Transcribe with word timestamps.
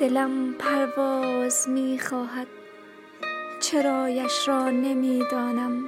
دلم 0.00 0.54
پرواز 0.58 1.68
می 1.68 1.98
خواهد 1.98 2.46
چرایش 3.60 4.48
را 4.48 4.70
نمی 4.70 5.22
دانم 5.30 5.84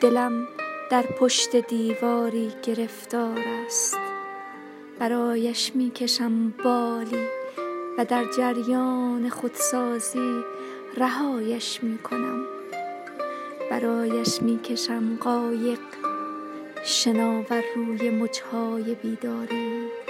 دلم 0.00 0.48
در 0.90 1.02
پشت 1.02 1.56
دیواری 1.56 2.52
گرفتار 2.62 3.38
است. 3.66 3.98
برایش 4.98 5.72
می 5.74 5.90
کشم 5.90 6.50
بالی 6.64 7.26
و 7.98 8.04
در 8.04 8.24
جریان 8.38 9.28
خودسازی 9.28 10.44
رهایش 10.96 11.82
می 11.82 11.98
کنم 11.98 12.44
برایش 13.70 14.42
می 14.42 14.58
کشم 14.58 15.16
قایق 15.20 15.80
شناور 16.84 17.64
روی 17.76 18.10
مجهای 18.10 18.94
بیداری. 18.94 20.05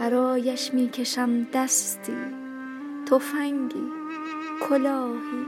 برایش 0.00 0.74
می 0.74 0.88
کشم 0.88 1.44
دستی 1.44 2.16
تفنگی 3.06 3.88
کلاهی. 4.60 5.46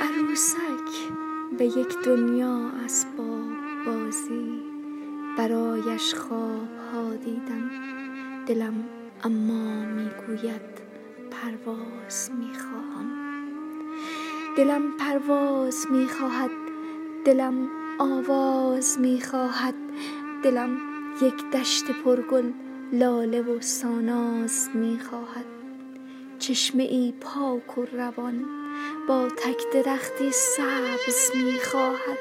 عروسک 0.00 1.10
به 1.58 1.64
یک 1.64 1.98
دنیا 2.04 2.70
اسباب 2.84 3.52
بازی 3.86 4.62
برایش 5.38 6.14
خواب 6.14 6.68
ها 6.92 7.14
دیدم. 7.14 7.70
دلم 8.46 8.74
اما 9.24 9.84
می‌گوید 9.84 10.82
پرواز 11.30 12.30
می‌خواهم. 12.38 13.10
دلم 14.56 14.82
پرواز 14.98 15.86
می‌خواهد 15.90 16.50
دلم 17.24 17.68
آواز 17.98 19.00
می‌خواهد. 19.00 19.74
دلم 20.42 20.76
یک 21.22 21.50
دشت 21.50 21.90
پرگل 21.90 22.50
لاله 22.94 23.42
و 23.42 23.60
ساناز 23.60 24.68
می‌خواهد 24.74 25.44
چشمه 26.38 26.82
ای 26.82 27.14
پاک 27.20 27.78
و 27.78 27.84
روان 27.84 28.44
با 29.08 29.28
تک 29.28 29.62
درختی 29.72 30.30
سبز 30.32 31.30
می‌خواهد 31.44 32.18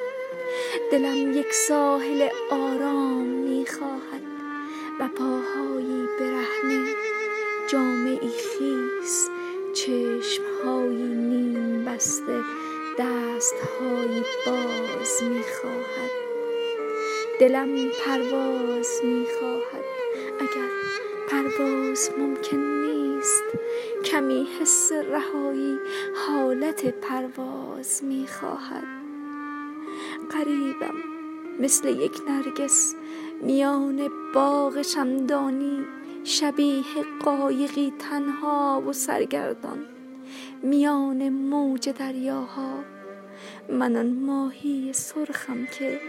دلم 0.91 1.31
یک 1.37 1.53
ساحل 1.53 2.29
آرام 2.51 3.25
می‌خواهد 3.25 4.23
و 4.99 5.07
پاهایی 5.07 6.07
برهنه 6.19 6.83
جامه 7.71 8.19
ای 8.21 8.29
خیس 8.29 9.29
چشمهایی 9.73 11.07
نیم 11.07 11.85
بسته 11.85 12.41
دستهایی 12.99 14.23
باز 14.45 15.23
می‌خواهد 15.23 16.32
دلم 17.39 17.69
پرواز 18.05 18.89
می‌خواهد. 19.03 19.85
اگر 20.39 20.69
پرواز 21.29 22.11
ممکن 22.17 22.57
نیست 22.57 23.43
کمی 24.05 24.47
حس 24.59 24.91
رهایی 24.91 25.77
حالت 26.15 26.85
پرواز 26.85 28.03
می‌خواهد. 28.03 28.83
غریبم 30.31 30.95
مثل 31.59 31.87
یک 31.87 32.21
نرگس 32.27 32.95
میان 33.41 34.09
باغ 34.33 34.81
شمدانی 34.81 35.85
شبیه 36.23 36.83
قایقی 37.19 37.93
تنها 37.99 38.83
و 38.87 38.93
سرگردان. 38.93 39.85
میان 40.63 41.29
موج 41.29 41.89
دریاها 41.89 42.92
من 43.69 43.95
آن 43.95 44.13
ماهی 44.13 44.93
سرخم 44.93 45.65
که 45.65 45.99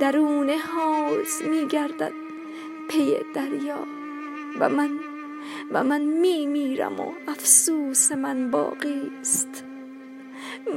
درون 0.00 0.50
حوض 0.50 1.42
میگردد 1.42 2.12
پی 2.88 3.16
دریا. 3.34 3.86
و 4.60 4.68
من 4.68 4.90
و 5.72 5.84
من 5.84 6.00
می 6.00 6.46
میرم 6.46 7.00
و 7.00 7.12
افسوس 7.28 8.12
من 8.12 8.50
باقی 8.50 9.10
است. 9.20 9.64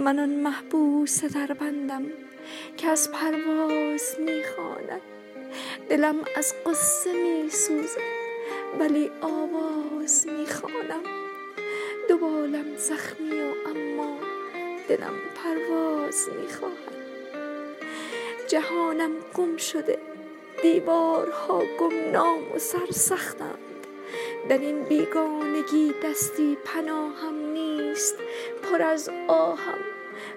من 0.06 0.19
آن 0.19 0.30
محبوس 0.30 1.25
در 1.25 1.53
بندم 1.53 2.06
که 2.78 2.88
از 2.88 3.12
پرواز 3.12 4.16
می‌خواند. 4.19 5.02
دلم 5.90 6.16
از 6.38 6.53
قصه 6.66 7.14
میسوزد 7.14 8.02
ولی 8.80 9.12
آواز 9.22 10.28
می‌خوانم. 10.40 11.03
دو 12.09 12.18
بالم 12.18 12.75
زخمی 12.75 13.42
و 13.42 13.69
اما 13.69 14.29
دلم 14.90 15.14
پرواز 15.36 16.30
می‌خواهد. 16.42 16.96
جهانم 18.48 19.12
گم 19.34 19.58
شده. 19.58 20.00
دیوارها 20.62 21.64
گمنام 21.80 22.52
و 22.56 22.60
سرسختند. 22.60 23.60
در 24.50 24.58
این 24.58 24.84
بیگانگی 24.84 25.94
دستی 26.04 26.58
پناهم 26.66 27.36
نیست. 27.54 28.16
پر 28.64 28.82
از 28.82 29.10
آهم 29.28 29.80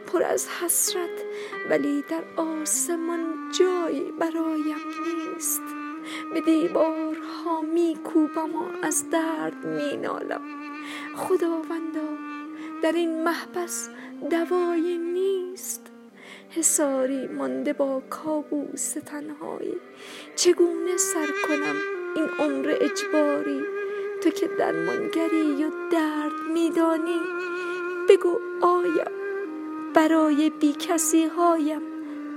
پر 0.06 0.22
از 0.22 0.48
حسرت 0.48 1.24
ولی 1.70 2.04
در 2.08 2.22
آسمان 2.36 3.50
جایی 3.58 4.12
برایم 4.18 4.76
نیست. 5.36 5.62
به 6.34 6.40
دیوارها 6.40 7.60
میکوبم 7.74 8.56
و 8.56 8.64
از 8.82 9.10
درد 9.10 9.66
مینالم. 9.66 10.42
خداوندا 11.16 12.41
در 12.82 12.92
این 12.92 13.22
محبس 13.22 13.88
دوایی 14.30 14.98
نیست. 14.98 15.86
حساری 16.50 17.26
مانده 17.26 17.72
با 17.72 18.02
کابوس 18.10 18.92
تنهایی. 18.92 19.76
چگونه 20.36 20.96
سر 20.96 21.26
کنم 21.48 21.76
این 22.16 22.28
عمر 22.38 22.76
اجباری؟ 22.80 23.60
تو 24.22 24.30
که 24.30 24.48
درمانگری 24.58 25.64
و 25.64 25.70
درد 25.92 26.32
میدانی؟ 26.54 27.20
بگو 28.08 28.38
آیا 28.62 29.06
برای 29.94 30.50
بی 30.50 30.72
کسی 30.72 31.24
هایم 31.24 31.82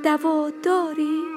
دوا 0.04 0.50
داری؟ 0.64 1.35